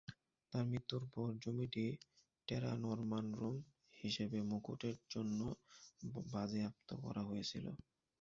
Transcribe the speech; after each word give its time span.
তার 0.53 0.65
মৃত্যুর 0.65 1.03
পর, 1.13 1.29
জমিটি 1.43 1.85
"টেরা 2.47 2.71
নর্মানরুম" 2.83 3.55
হিসাবে 3.97 4.39
মুকুটের 4.49 4.97
জন্য 5.13 5.39
বাজেয়াপ্ত 6.31 6.89
করা 7.03 7.21
হয়েছিল। 7.29 7.65